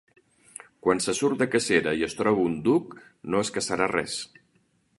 Quan 0.85 1.01
se 1.07 1.13
surt 1.17 1.37
de 1.43 1.47
cacera 1.55 1.93
i 1.99 2.07
es 2.09 2.17
troba 2.21 2.45
un 2.47 2.55
duc 2.69 2.95
no 3.35 3.43
es 3.45 3.53
caçarà 3.59 3.89
res. 3.93 4.17